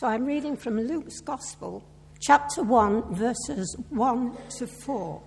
[0.00, 1.84] So I'm reading from Luke's Gospel,
[2.22, 5.22] chapter 1, verses 1 to 4.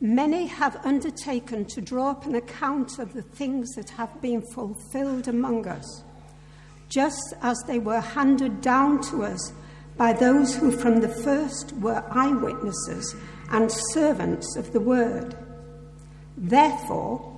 [0.00, 5.26] Many have undertaken to draw up an account of the things that have been fulfilled
[5.26, 6.04] among us,
[6.88, 9.52] just as they were handed down to us
[9.96, 13.16] by those who from the first were eyewitnesses
[13.50, 15.36] and servants of the word.
[16.36, 17.31] Therefore,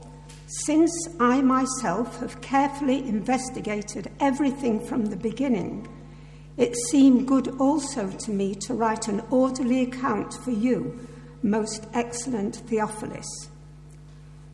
[0.63, 5.89] since I myself have carefully investigated everything from the beginning,
[6.57, 11.09] it seemed good also to me to write an orderly account for you,
[11.43, 13.27] most excellent Theophilus,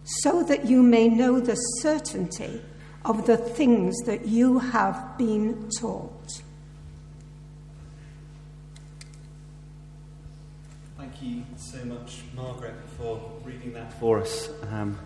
[0.03, 2.63] so that you may know the certainty
[3.05, 6.43] of the things that you have been taught.
[10.97, 14.49] Thank you so much, Margaret, for reading that for us.
[14.71, 14.99] Um,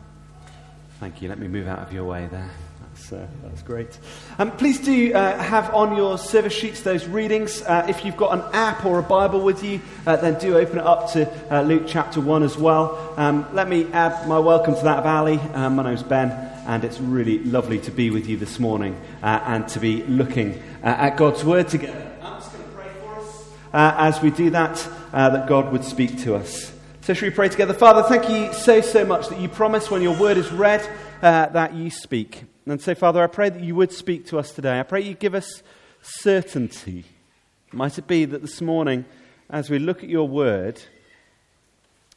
[1.01, 1.29] thank you.
[1.29, 2.51] Let me move out of your way there.
[2.95, 3.99] That's, uh, that's great.
[4.39, 7.63] Um, please do uh, have on your service sheets those readings.
[7.63, 10.79] Uh, if you've got an app or a Bible with you, uh, then do open
[10.79, 13.15] it up to uh, Luke chapter 1 as well.
[13.17, 15.39] Um, let me add my welcome to that of Ali.
[15.55, 16.31] Um, my name's Ben,
[16.67, 20.63] and it's really lovely to be with you this morning uh, and to be looking
[20.83, 22.17] at God's Word together.
[22.23, 25.85] I'm just going to pray for us as we do that uh, that God would
[25.85, 26.73] speak to us.
[27.05, 27.75] So, should we pray together?
[27.75, 30.81] Father, thank you so, so much that you promise when your word is read
[31.21, 32.45] uh, that you speak.
[32.65, 34.81] And so, Father, I pray that you would speak to us today.
[34.81, 35.63] I pray you give us
[36.01, 37.05] certainty.
[37.73, 39.05] Might it be that this morning,
[39.51, 40.81] as we look at your word,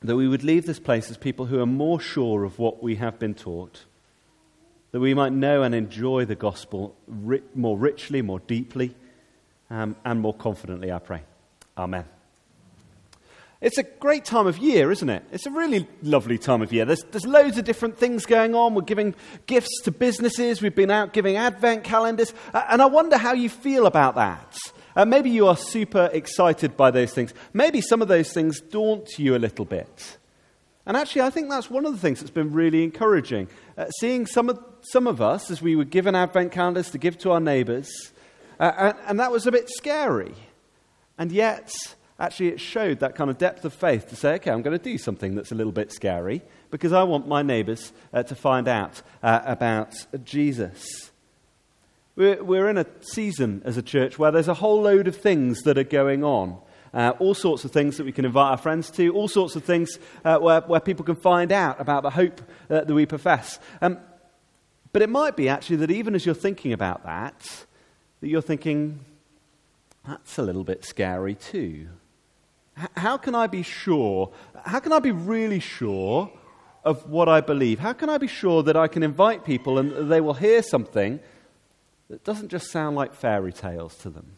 [0.03, 2.95] that we would leave this place as people who are more sure of what we
[2.95, 3.83] have been taught,
[4.93, 8.95] that we might know and enjoy the gospel ri- more richly, more deeply,
[9.69, 11.23] um, and more confidently, I pray.
[11.77, 12.05] Amen.
[13.59, 15.23] It's a great time of year, isn't it?
[15.31, 16.85] It's a really lovely time of year.
[16.85, 18.75] There's, there's loads of different things going on.
[18.75, 19.15] We're giving
[19.47, 20.61] gifts to businesses.
[20.61, 22.35] We've been out giving advent calendars.
[22.53, 24.55] Uh, and I wonder how you feel about that.
[24.95, 27.33] Uh, maybe you are super excited by those things.
[27.51, 30.17] Maybe some of those things daunt you a little bit.
[30.85, 33.47] And actually, I think that's one of the things that's been really encouraging.
[33.75, 37.17] Uh, seeing some of, some of us, as we were given advent calendars to give
[37.19, 37.89] to our neighbours,
[38.59, 40.35] uh, and, and that was a bit scary.
[41.17, 41.73] And yet,
[42.19, 44.83] actually it showed that kind of depth of faith to say, okay, I'm going to
[44.83, 46.41] do something that's a little bit scary
[46.71, 51.11] because I want my neighbours uh, to find out uh, about Jesus.
[52.15, 55.61] We're, we're in a season as a church where there's a whole load of things
[55.63, 56.57] that are going on.
[56.93, 59.63] Uh, all sorts of things that we can invite our friends to, all sorts of
[59.63, 63.59] things uh, where, where people can find out about the hope uh, that we profess.
[63.81, 63.99] Um,
[64.93, 67.65] but it might be actually that even as you're thinking about that,
[68.21, 69.01] that you're thinking,
[70.07, 71.89] that's a little bit scary too
[72.95, 74.31] how can I be sure?
[74.65, 76.31] How can I be really sure
[76.83, 77.79] of what I believe?
[77.79, 81.19] How can I be sure that I can invite people and they will hear something
[82.09, 84.37] that doesn't just sound like fairy tales to them?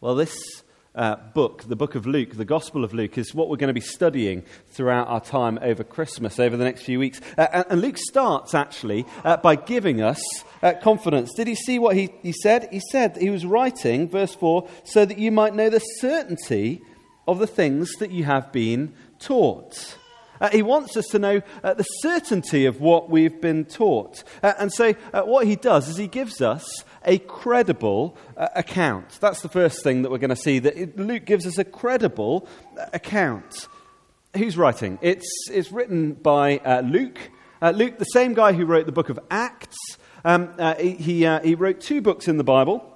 [0.00, 0.62] Well, this
[0.96, 3.74] uh, book, the book of Luke, the Gospel of Luke, is what we're going to
[3.74, 7.20] be studying throughout our time over Christmas, over the next few weeks.
[7.36, 10.20] Uh, and Luke starts actually uh, by giving us
[10.62, 11.34] uh, confidence.
[11.34, 12.68] Did he see what he, he said?
[12.72, 16.80] He said he was writing, verse 4, so that you might know the certainty
[17.28, 19.98] of the things that you have been taught.
[20.40, 24.22] Uh, he wants us to know uh, the certainty of what we've been taught.
[24.42, 29.18] Uh, and so, uh, what he does is he gives us a credible uh, account.
[29.20, 31.64] That's the first thing that we're going to see, that it, Luke gives us a
[31.64, 33.68] credible uh, account.
[34.36, 34.98] Who's writing?
[35.00, 37.18] It's, it's written by Luke.
[37.62, 39.78] Luke, the same guy who wrote the book of Acts,
[40.24, 42.92] um, he, he, he, wrote two books in the Bible.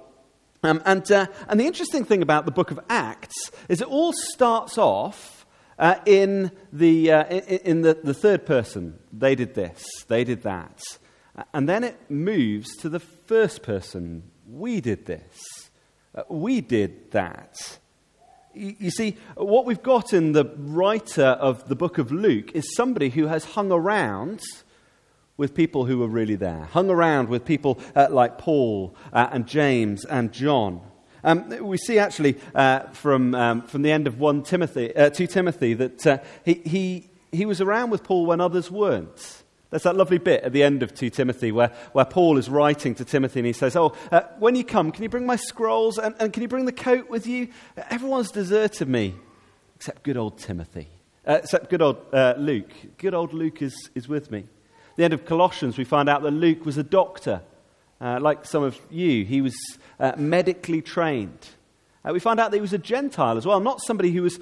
[0.61, 4.77] Um, and, and the interesting thing about the book of Acts is it all starts
[4.77, 5.41] off
[5.81, 10.43] uh, in, the, uh, in, in the, the third person, they did this, they did
[10.43, 10.79] that.
[11.53, 15.69] And then it moves to the first person, we did this,
[16.13, 17.79] uh, we did that.
[18.53, 23.09] You, see, what we've got in the writer of the book of Luke is somebody
[23.09, 24.41] who has hung around
[25.37, 29.47] with people who were really there, hung around with people uh, like Paul uh, and
[29.47, 30.81] James and John.
[31.23, 35.27] Um, we see actually uh, from, um, from the end of 1 Timothy, uh, 2
[35.27, 39.43] Timothy that uh, he, he, he was around with Paul when others weren't.
[39.71, 42.93] There's that lovely bit at the end of 2 Timothy where, where Paul is writing
[42.95, 45.97] to Timothy and he says, Oh, uh, when you come, can you bring my scrolls
[45.97, 47.47] and, and, can you bring the coat with you?
[47.89, 49.15] Everyone's deserted me
[49.77, 50.89] except good old Timothy,
[51.25, 52.69] uh, except good old uh, Luke.
[52.97, 54.39] Good old Luke is, is with me.
[54.39, 57.41] At the end of Colossians, we find out that Luke was a doctor.
[58.01, 59.55] Uh, like some of you, he was
[60.01, 61.47] uh, medically trained.
[62.03, 64.39] We find out that he was a Gentile as well, not somebody who was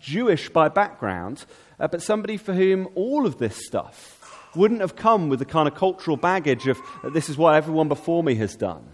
[0.00, 1.44] Jewish by background,
[1.76, 4.17] but somebody for whom all of this stuff
[4.58, 6.78] wouldn't have come with the kind of cultural baggage of
[7.12, 8.84] this is what everyone before me has done.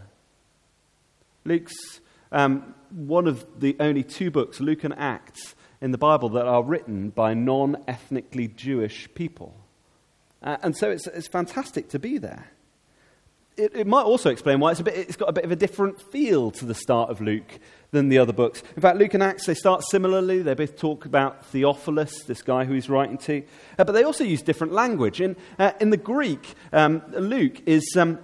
[1.44, 2.00] Luke's
[2.30, 6.62] um, one of the only two books, Luke and Acts, in the Bible that are
[6.62, 9.54] written by non ethnically Jewish people.
[10.42, 12.50] Uh, and so it's, it's fantastic to be there.
[13.56, 15.56] It, it, might also explain why it's, a bit, it's got a bit of a
[15.56, 17.60] different feel to the start of Luke
[17.92, 18.62] than the other books.
[18.74, 20.42] In fact, Luke and Acts, they start similarly.
[20.42, 23.44] They both talk about Theophilus, this guy who he's writing to.
[23.78, 25.20] Uh, but they also use different language.
[25.20, 27.96] In, uh, in the Greek, um, Luke is.
[27.96, 28.18] Um,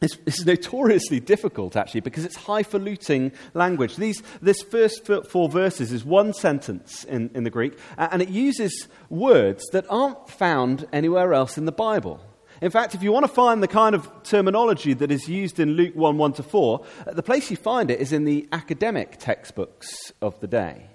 [0.00, 3.96] it's, notoriously difficult, actually, because it's highfalutin language.
[3.96, 8.88] These, this first four verses is one sentence in, in the Greek, and it uses
[9.10, 12.18] words that aren't found anywhere else in the Bible.
[12.60, 15.70] In fact, if you want to find the kind of terminology that is used in
[15.70, 19.16] Luke 1 1 to 4, uh, the place you find it is in the academic
[19.18, 20.88] textbooks of the day.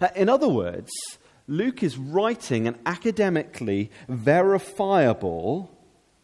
[0.00, 0.90] Uh, in other words,
[1.46, 5.70] Luke is writing an academically verifiable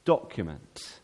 [0.04, 1.00] document.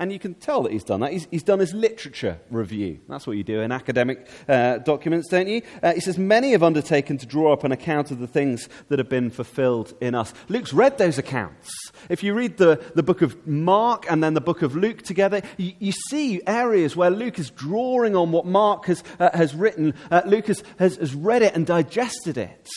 [0.00, 1.12] And you can tell that he's done that.
[1.12, 3.00] He's, he's done his literature review.
[3.06, 5.60] That's what you do in academic uh, documents, don't you?
[5.82, 8.98] Uh, he says, Many have undertaken to draw up an account of the things that
[8.98, 10.32] have been fulfilled in us.
[10.48, 11.70] Luke's read those accounts.
[12.08, 15.42] If you read the, the book of Mark and then the book of Luke together,
[15.58, 19.92] you, you see areas where Luke is drawing on what Mark has, uh, has written.
[20.10, 22.70] Uh, Luke has, has, has, read it and digested it.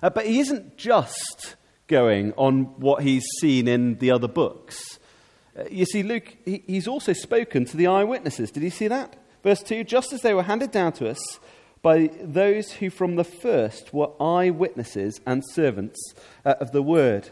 [0.00, 1.56] Uh, but he isn't just
[1.88, 5.00] going on what he's seen in the other books.
[5.70, 8.50] You see, Luke, he, he's also spoken to the eyewitnesses.
[8.50, 9.16] Did you see that?
[9.42, 11.40] Verse 2 Just as they were handed down to us
[11.82, 15.98] by those who from the first were eyewitnesses and servants
[16.44, 17.30] uh, of the word.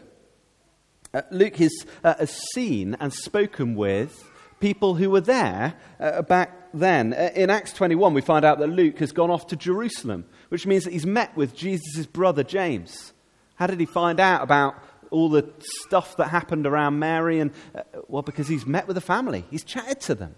[1.13, 1.73] Uh, Luke has,
[2.03, 7.13] uh, has, seen and spoken with people who were there uh, back then.
[7.13, 10.65] Uh, in Acts 21, we find out that Luke has gone off to Jerusalem, which
[10.65, 13.13] means that he's met with Jesus' brother James.
[13.55, 14.75] How did he find out about
[15.15, 15.49] all the
[15.83, 17.39] stuff that happened around Mary?
[17.39, 20.35] And, uh, well, because he's met with the family, he's chatted to them.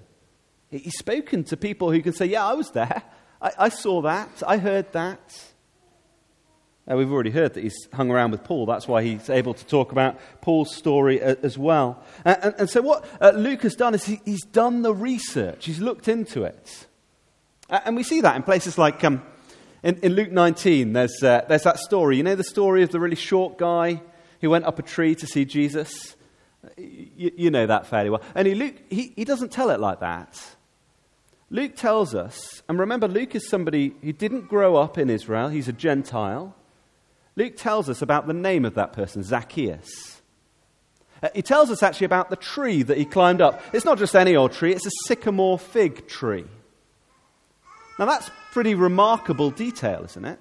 [0.70, 3.02] He's spoken to people who can say, Yeah, I was there.
[3.42, 4.44] I, I saw that.
[4.46, 5.44] I heard that.
[6.90, 8.66] We've already heard that he's hung around with Paul.
[8.66, 12.02] That's why he's able to talk about Paul's story uh, as well.
[12.24, 15.80] And, and, so, what uh, Luke has done is he, he's done the research, he's
[15.80, 16.88] looked into it.
[17.70, 19.22] And we see that in places like um,
[19.84, 22.16] in, in, Luke 19, there's, uh, there's that story.
[22.16, 24.02] You know the story of the really short guy
[24.40, 26.16] he went up a tree to see Jesus.
[26.78, 28.22] You, you know that fairly well.
[28.36, 30.56] Only Luke, he, he doesn't tell it like that.
[31.50, 35.68] Luke tells us, and remember, Luke is somebody who didn't grow up in Israel, he's
[35.68, 36.54] a Gentile.
[37.36, 40.22] Luke tells us about the name of that person, Zacchaeus.
[41.24, 43.62] Uh, he tells us actually about the tree that he climbed up.
[43.74, 46.46] It's not just any old tree, it's a sycamore fig tree.
[47.98, 50.40] Now, that's pretty remarkable detail, isn't it?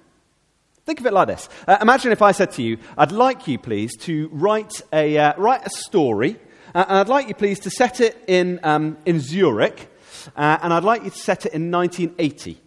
[0.87, 1.49] Think of it like this.
[1.67, 5.33] Uh, imagine if I said to you, I'd like you, please, to write a, uh,
[5.35, 6.39] write a story,
[6.73, 9.93] uh, and I'd like you, please, to set it in, um, in Zurich,
[10.33, 12.61] uh, and I'd like you to set it in 1980.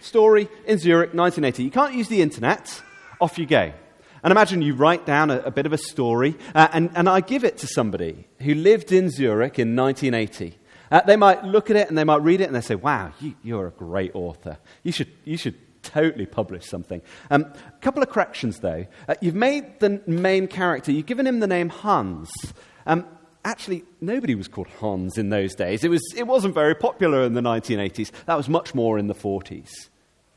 [0.00, 1.64] Story in Zurich, 1980.
[1.64, 2.82] You can't use the internet.
[3.20, 3.72] Off you go.
[4.22, 7.20] And imagine you write down a, a bit of a story, uh, and, and I
[7.20, 10.56] give it to somebody who lived in Zurich in 1980.
[10.92, 13.12] Uh, they might look at it and they might read it and they say, Wow,
[13.42, 14.58] you, are a great author.
[14.84, 15.56] You should, you should
[15.96, 17.00] totally publish something.
[17.30, 18.86] A um, couple of corrections, though.
[19.08, 22.30] Uh, you've made the main character, you've given him the name Hans.
[22.84, 23.06] Um,
[23.46, 25.84] actually, nobody was called Hans in those days.
[25.84, 28.10] It, was, it wasn't very popular in the 1980s.
[28.26, 29.70] That was much more in the 40s.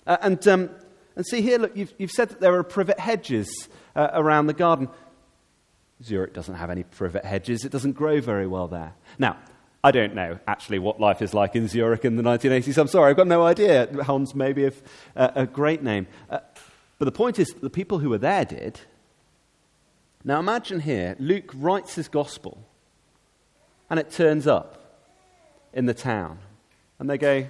[0.08, 0.70] Uh, and, um,
[1.18, 4.54] and see here, look, you've, you've, said that there are privet hedges uh, around the
[4.54, 4.88] garden.
[6.02, 8.94] Zurich doesn't have any privet hedges, it doesn't grow very well there.
[9.18, 9.36] Now,
[9.84, 12.78] I don't know actually what life is like in Zurich in the 1980s.
[12.78, 13.88] I'm sorry, I've got no idea.
[14.04, 14.74] Hans may be a,
[15.16, 16.08] a great name.
[16.30, 16.40] Uh,
[16.98, 18.82] but the point is, the people who were there did.
[20.26, 22.62] Now imagine here, Luke writes his gospel,
[23.90, 25.00] and it turns up
[25.74, 26.40] in the town.
[27.00, 27.48] And they go,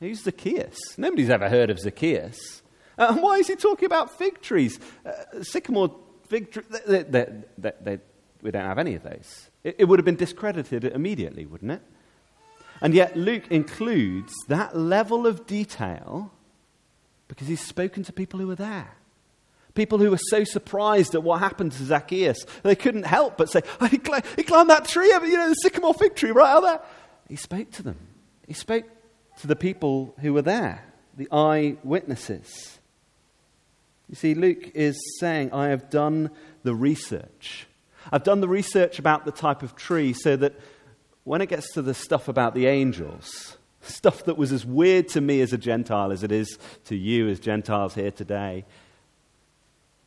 [0.00, 0.78] Who's Zacchaeus?
[0.98, 2.62] Nobody's ever heard of Zacchaeus.
[2.98, 4.78] Uh, and why is he talking about fig trees?
[5.04, 5.94] Uh, sycamore
[6.28, 6.66] fig trees?
[6.86, 7.26] They, they,
[7.58, 7.98] they,
[8.44, 9.48] we don't have any of those.
[9.64, 11.82] It, it would have been discredited immediately, wouldn't it?
[12.80, 16.30] And yet, Luke includes that level of detail
[17.26, 18.92] because he's spoken to people who were there.
[19.74, 23.62] People who were so surprised at what happened to Zacchaeus, they couldn't help but say,
[23.80, 26.60] oh, he, climbed, he, climbed, that tree, you know, the sycamore fig tree right out
[26.60, 26.80] there.
[27.28, 27.96] He spoke to them.
[28.46, 28.84] He spoke
[29.40, 30.84] to the people who were there,
[31.16, 32.78] the eyewitnesses.
[34.08, 36.30] You see, Luke is saying, I have done
[36.62, 37.66] the research.
[38.12, 40.54] I've done the research about the type of tree so that
[41.24, 45.20] when it gets to the stuff about the angels, stuff that was as weird to
[45.20, 48.64] me as a Gentile as it is to you as Gentiles here today,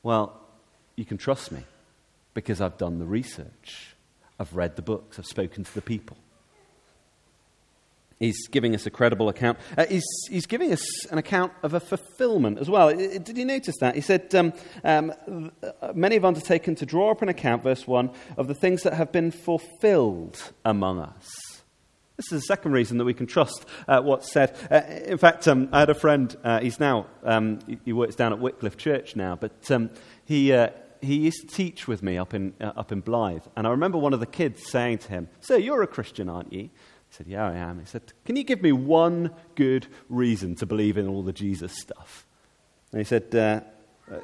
[0.03, 0.39] well,
[0.95, 1.63] you can trust me
[2.33, 3.95] because I've done the research.
[4.39, 6.17] I've read the books, I've spoken to the people.
[8.19, 9.59] He's giving us a credible account.
[9.77, 12.89] Uh, he's, he's giving us an account of a fulfillment as well.
[12.89, 13.93] Did you notice that?
[13.93, 15.51] He said, um, um,
[15.93, 19.11] Many have undertaken to draw up an account, verse 1, of the things that have
[19.11, 21.27] been fulfilled among us.
[22.15, 24.57] This is the second reason that we can trust uh, what's said.
[24.71, 28.33] Uh, in fact, um, I had a friend, uh, he's now, um, he works down
[28.33, 29.91] at Wycliffe Church now, but um,
[30.25, 30.69] he, uh,
[30.99, 33.43] he used to teach with me up in, up in Blyth.
[33.55, 36.51] And I remember one of the kids saying to him, Sir, you're a Christian, aren't
[36.51, 36.71] you?
[37.09, 37.79] He said, Yeah, I am.
[37.79, 41.73] He said, Can you give me one good reason to believe in all the Jesus
[41.73, 42.25] stuff?
[42.91, 43.61] And he said, uh,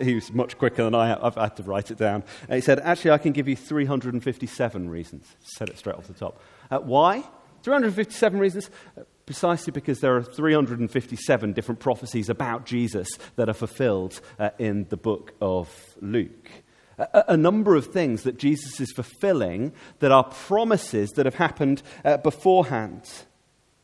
[0.01, 1.17] he was much quicker than I.
[1.21, 2.23] I've had to write it down.
[2.47, 5.35] And he said, Actually, I can give you 357 reasons.
[5.41, 6.39] Said it straight off the top.
[6.71, 7.23] Uh, why?
[7.63, 8.69] 357 reasons?
[8.97, 14.85] Uh, precisely because there are 357 different prophecies about Jesus that are fulfilled uh, in
[14.89, 15.69] the book of
[16.01, 16.49] Luke
[16.97, 21.81] a, a, number of things that Jesus is fulfilling that are promises that have happened
[22.05, 23.09] uh, beforehand.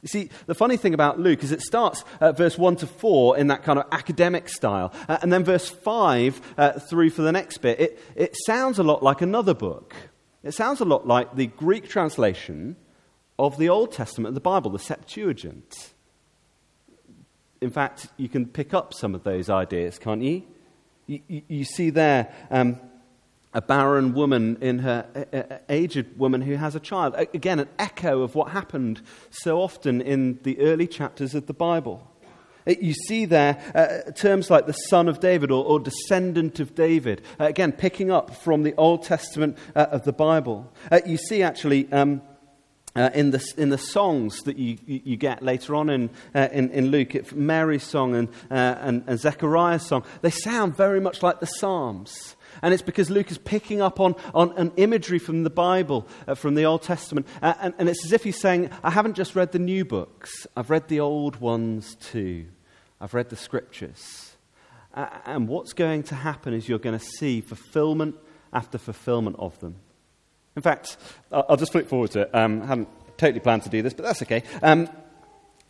[0.01, 3.37] You see, the funny thing about Luke is it starts at verse 1 to 4
[3.37, 7.33] in that kind of academic style, uh, and then verse 5 uh, through for the
[7.33, 7.79] next bit.
[7.79, 9.95] It, it sounds a lot like another book.
[10.41, 12.77] It sounds a lot like the Greek translation
[13.37, 15.91] of the Old Testament of the Bible, the Septuagint.
[17.59, 20.43] In fact, you can pick up some of those ideas, can't you?
[21.07, 22.79] You, you, you see there um,
[23.53, 27.15] a barren woman in her aged woman who has a child.
[27.15, 32.05] Again an echo of what happened so often in the early chapters of the bible.
[32.67, 37.23] You see there uh, terms like the son of david or, or descendant of david
[37.39, 40.71] uh, again picking up from the old testament uh, of the bible.
[40.91, 42.21] Uh, you see actually um,
[42.95, 46.69] uh, in, the, in the songs that you, you get later on in, uh, in,
[46.71, 51.45] in, Luke, Mary's song and, and, and Zechariah's song, they sound very much like the
[51.45, 52.35] Psalms.
[52.61, 56.35] And it's because Luke is picking up on, on an imagery from the Bible, uh,
[56.35, 57.27] from the Old Testament.
[57.41, 60.47] Uh, and, and it's as if he's saying, I haven't just read the new books,
[60.55, 62.47] I've read the old ones too.
[63.01, 64.35] I've read the scriptures.
[64.93, 68.15] Uh, and what's going to happen is you're going to see fulfillment
[68.51, 69.75] after fulfillment of them.
[70.55, 70.97] In fact,
[71.31, 72.35] I'll just flip forward to it.
[72.35, 74.43] Um, I hadn't totally planned to do this, but that's okay.
[74.61, 74.89] Um,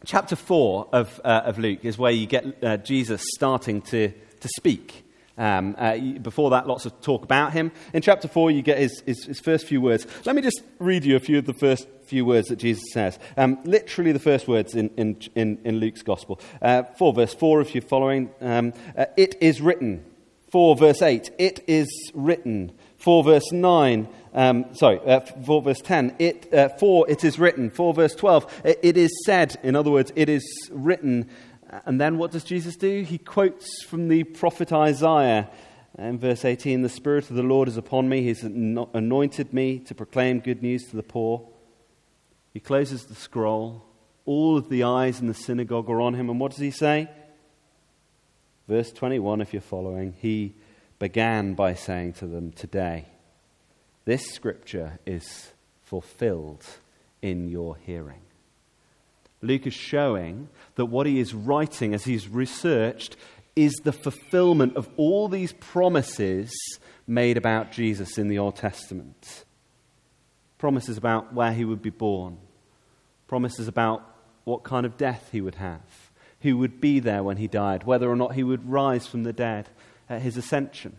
[0.05, 4.47] chapter 4 of, uh, of Luke is where you get uh, Jesus starting to, to
[4.55, 5.05] speak.
[5.39, 7.71] Um, uh, before that, lots of talk about him.
[7.93, 10.05] In chapter 4, you get his, his, his, first few words.
[10.25, 13.17] Let me just read you a few of the first few words that Jesus says.
[13.37, 16.41] Um, literally, the first words in, in, in, in Luke's gospel.
[16.61, 18.29] Uh, 4, verse 4, if you're following.
[18.41, 20.03] Um, uh, it is written.
[20.51, 21.31] 4, verse 8.
[21.37, 22.73] It is written.
[22.97, 24.09] 4, verse 9.
[24.33, 26.15] Um, sorry, uh, 4 verse 10.
[26.19, 27.69] It, uh, 4, it is written.
[27.69, 28.61] 4 verse 12.
[28.65, 29.57] It, it is said.
[29.63, 31.29] In other words, it is written.
[31.69, 33.03] And then what does Jesus do?
[33.03, 35.49] He quotes from the prophet Isaiah
[35.97, 39.79] uh, in verse 18 The Spirit of the Lord is upon me, He's anointed me
[39.79, 41.47] to proclaim good news to the poor.
[42.53, 43.85] He closes the scroll.
[44.25, 46.29] All of the eyes in the synagogue are on him.
[46.29, 47.09] And what does he say?
[48.67, 50.55] Verse 21, if you're following, he
[50.99, 53.05] began by saying to them, Today,
[54.05, 55.51] this scripture is
[55.83, 56.65] fulfilled
[57.21, 58.21] in your hearing.
[59.41, 63.15] Luke is showing that what he is writing as he's researched
[63.55, 66.51] is the fulfillment of all these promises
[67.07, 69.45] made about Jesus in the Old Testament.
[70.57, 72.37] Promises about where he would be born,
[73.27, 74.03] promises about
[74.43, 78.09] what kind of death he would have, who would be there when he died, whether
[78.09, 79.69] or not he would rise from the dead
[80.09, 80.97] at his ascension.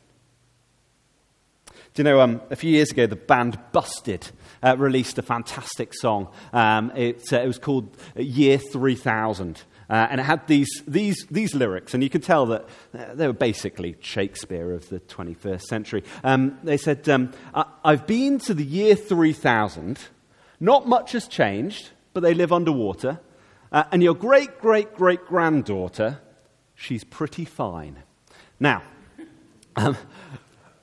[1.94, 4.28] Do you know, um, a few years ago, the band Busted
[4.62, 6.28] uh, released a fantastic song.
[6.52, 9.62] Um, it, uh, it, was called Year 3000.
[9.88, 12.64] Uh, and it had these, these, these lyrics, and you could tell that
[12.96, 16.04] uh, they were basically Shakespeare of the 21st century.
[16.22, 17.32] Um, they said, um,
[17.84, 19.98] I've been to the year 3000.
[20.60, 23.18] Not much has changed, but they live underwater.
[23.72, 26.20] Uh, and your great, great, great granddaughter,
[26.76, 28.04] she's pretty fine.
[28.60, 28.84] Now,
[29.76, 29.96] um,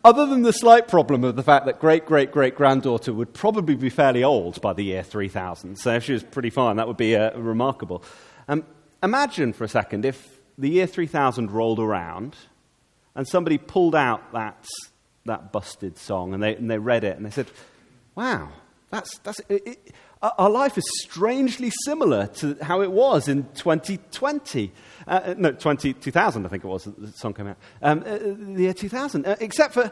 [0.08, 3.76] other than the slight problem of the fact that great great great granddaughter would probably
[3.76, 6.96] be fairly old by the year 3000, so if she was pretty fine, that would
[6.96, 8.02] be uh, remarkable.
[8.48, 8.64] Um,
[9.04, 12.38] imagine for a second if the year 3000 rolled around
[13.16, 14.66] and somebody pulled out that,
[15.26, 17.48] that busted song and they, and they read it and they said,
[18.16, 18.50] wow,
[18.90, 24.72] that's, that's, it, it, our life is strangely similar to how it was in 2020.
[25.08, 27.58] Uh, uh, no, 20, 2000, I think it was, the song came out.
[27.82, 29.26] Um, uh, the year 2000.
[29.26, 29.92] Uh, except for,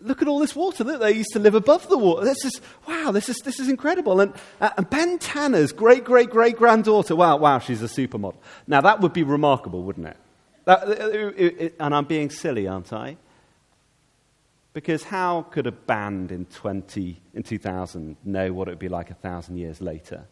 [0.00, 0.82] look at all this water.
[0.82, 2.24] Look, they used to live above the water.
[2.24, 4.20] This is, wow, this is, this is incredible.
[4.20, 8.36] And, uh, and Ben Tanner's great, great, great granddaughter, wow, wow, she's a supermodel.
[8.66, 10.16] Now, that would be remarkable, wouldn't it?
[10.64, 13.18] That, it, it, and I'm being silly, aren't I?
[14.76, 19.10] Because how could a band in, 20, in 2000 know what it would be like
[19.10, 20.26] a thousand years later?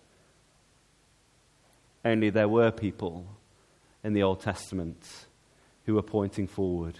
[2.04, 3.24] only there were people
[4.04, 5.02] in the Old Testament
[5.86, 6.98] who were pointing forward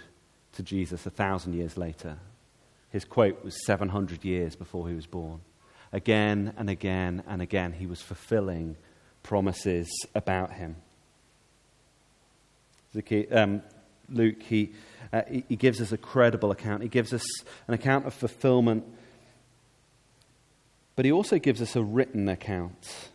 [0.53, 2.17] to Jesus a thousand years later.
[2.89, 5.41] His quote was 700 years before he was born.
[5.93, 8.75] Again and again and again, he was fulfilling
[9.21, 10.77] promises about him.
[13.31, 13.61] Um,
[14.09, 14.73] Luke, he,
[15.11, 16.83] uh, he gives us a credible account.
[16.83, 17.25] He gives us
[17.67, 18.85] an account of fulfillment,
[20.95, 23.09] but he also gives us a written account.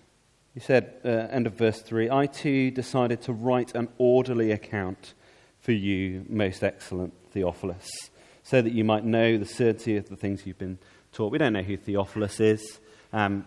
[0.55, 5.15] He said, uh, end of verse 3 I too decided to write an orderly account
[5.61, 7.89] for you, most excellent Theophilus,
[8.43, 10.79] so that you might know the certainty of the things you've been
[11.13, 11.31] taught.
[11.31, 12.81] We don't know who Theophilus is.
[13.13, 13.47] Um,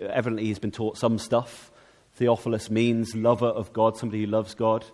[0.00, 1.70] evidently, he's been taught some stuff.
[2.14, 4.84] Theophilus means lover of God, somebody who loves God.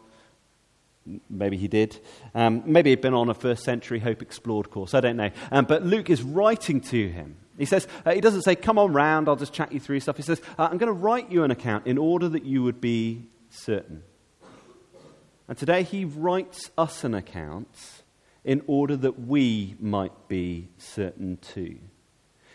[1.29, 1.99] Maybe he did.
[2.35, 4.95] Um, maybe he'd been on a first century Hope Explored course.
[4.95, 5.31] I don't know.
[5.51, 7.37] Um, but Luke is writing to him.
[7.59, 10.17] He says, uh, he doesn't say, come on round, I'll just chat you through stuff.
[10.17, 12.81] He says, uh, I'm going to write you an account in order that you would
[12.81, 14.03] be certain.
[15.49, 17.69] And today he writes us an account
[18.45, 21.79] in order that we might be certain too.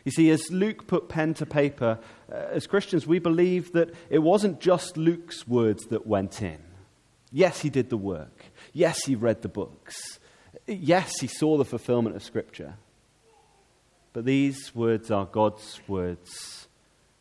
[0.03, 1.99] You see, as Luke put pen to paper,
[2.31, 6.59] uh, as Christians, we believe that it wasn't just Luke's words that went in.
[7.31, 8.45] Yes, he did the work.
[8.73, 10.19] Yes, he read the books.
[10.65, 12.75] Yes, he saw the fulfillment of Scripture.
[14.13, 16.67] But these words are God's words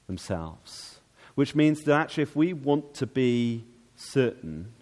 [0.06, 1.00] themselves,
[1.34, 3.64] which means that actually, if we want to be
[3.96, 4.72] certain,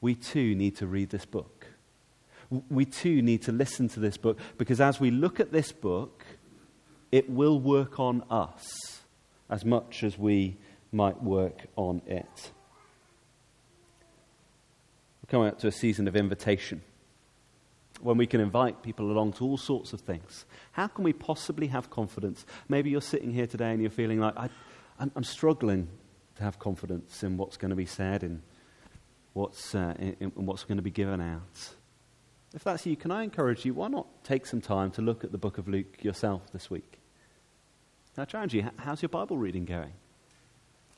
[0.00, 1.66] we too need to read this book.
[2.70, 6.24] We too need to listen to this book because as we look at this book,
[7.12, 9.02] it will work on us
[9.50, 10.56] as much as we
[10.92, 12.52] might work on it
[15.28, 16.82] coming up to a season of invitation
[18.00, 20.46] when we can invite people along to all sorts of things.
[20.72, 22.46] How can we possibly have confidence?
[22.68, 24.48] Maybe you're sitting here today and you're feeling like, I,
[25.00, 25.88] am struggling
[26.36, 28.40] to have confidence in what's going to be said and
[29.32, 31.70] what's, uh, in, in what's going to be given out.
[32.54, 35.32] If that's you, can I encourage you, why not take some time to look at
[35.32, 36.98] the book of Luke yourself this week?
[38.14, 39.92] Can I challenge you, how's your Bible reading going?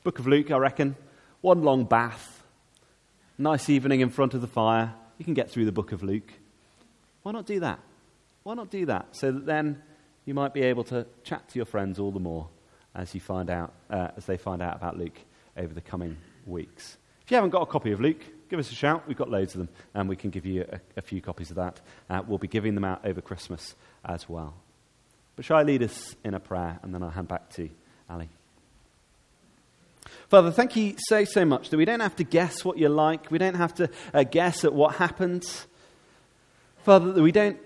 [0.03, 0.95] Book of Luke, I reckon,
[1.41, 2.40] one long bath
[3.37, 6.31] nice evening in front of the fire, you can get through the book of Luke.
[7.23, 7.79] Why not do that?
[8.43, 9.15] Why not do that?
[9.15, 9.81] So that then
[10.25, 12.47] you might be able to chat to your friends all the more
[12.95, 15.19] as, you find out, uh, as they find out about Luke
[15.57, 16.97] over the coming weeks.
[17.23, 19.07] If you haven't got a copy of Luke, give us a shout.
[19.07, 21.55] We've got loads of them, and we can give you a, a few copies of
[21.57, 21.79] that.
[22.09, 24.55] Uh, we'll be giving them out over Christmas as well.
[25.35, 27.69] But shall I lead us in a prayer, and then I'll hand back to
[28.09, 28.29] Ali.
[30.31, 33.29] Father, thank you so, so much that we don't have to guess what you're like.
[33.31, 35.67] We don't have to uh, guess at what happens.
[36.85, 37.57] Father, that we don't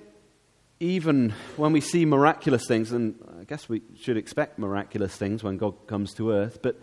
[0.79, 5.57] even, when we see miraculous things, and I guess we should expect miraculous things when
[5.57, 6.81] God comes to earth, but,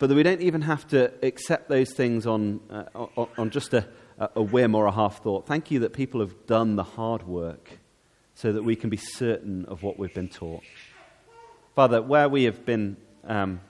[0.00, 3.72] but that we don't even have to accept those things on, uh, on, on, just
[3.74, 3.86] a,
[4.18, 5.46] a whim or a half thought.
[5.46, 7.78] Thank you that people have done the hard work
[8.34, 10.64] so that we can be certain of what we've been taught.
[11.76, 12.96] Father, where we have been.
[13.22, 13.60] Um,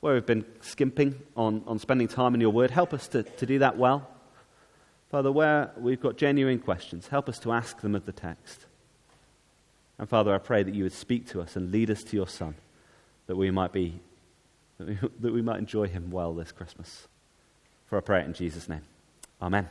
[0.00, 2.70] where we've been skimping on, on spending time in your word.
[2.70, 4.08] Help us to, to do that well.
[5.10, 8.66] Father, where we've got genuine questions, help us to ask them of the text.
[9.98, 12.28] And Father, I pray that you would speak to us and lead us to your
[12.28, 12.54] Son,
[13.26, 14.00] that we might be,
[14.78, 17.06] that we, that we might enjoy him well this Christmas.
[17.86, 18.82] For I pray it in Jesus' name.
[19.42, 19.68] Amen.